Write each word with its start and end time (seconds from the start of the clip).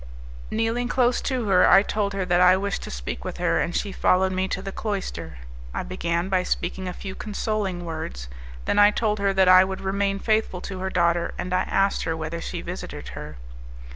Kneeling 0.49 0.87
close 0.87 1.21
to 1.21 1.43
her, 1.47 1.69
I 1.69 1.83
told 1.83 2.13
her 2.13 2.25
that 2.25 2.41
I 2.41 2.57
wished 2.57 2.81
to 2.81 2.89
speak 2.89 3.23
with 3.23 3.37
her, 3.37 3.61
and 3.61 3.75
she 3.75 3.91
followed 3.91 4.31
me 4.31 4.47
to 4.47 4.59
the 4.59 4.71
cloister. 4.71 5.37
I 5.75 5.83
began 5.83 6.27
by 6.27 6.41
speaking 6.41 6.87
a 6.87 6.91
few 6.91 7.13
consoling 7.13 7.85
words; 7.85 8.27
then 8.65 8.79
I 8.79 8.89
told 8.89 9.19
her 9.19 9.31
that 9.31 9.47
I 9.47 9.63
would 9.63 9.81
remain 9.81 10.17
faithful 10.17 10.59
to 10.61 10.79
her 10.79 10.89
daughter, 10.89 11.35
and 11.37 11.53
I 11.53 11.61
asked 11.69 12.01
her 12.05 12.17
whether 12.17 12.41
she 12.41 12.61
visited 12.61 13.09
her. 13.09 13.37